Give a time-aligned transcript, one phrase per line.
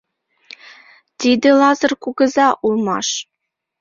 [1.19, 3.07] Тиде Лазыр кугыза улмаш.